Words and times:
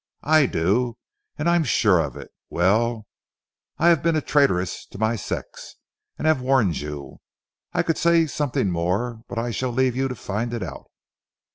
"I 0.25 0.47
do, 0.47 0.97
and 1.37 1.47
I 1.47 1.55
am 1.55 1.63
sure 1.63 1.99
of 1.99 2.15
it. 2.17 2.31
Well, 2.49 3.05
I 3.77 3.89
have 3.89 4.01
been 4.01 4.15
a 4.15 4.19
traitress 4.21 4.83
to 4.87 4.97
my 4.97 5.15
sex 5.15 5.75
and 6.17 6.25
have 6.25 6.41
warned 6.41 6.79
you. 6.79 7.19
I 7.73 7.83
could 7.83 7.99
say 7.99 8.25
something 8.25 8.71
more 8.71 9.21
but 9.29 9.37
I 9.37 9.51
shall 9.51 9.69
leave 9.69 9.95
you 9.95 10.07
to 10.07 10.15
find 10.15 10.55
it 10.55 10.63
out." 10.63 10.89